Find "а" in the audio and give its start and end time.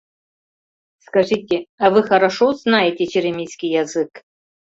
1.77-1.91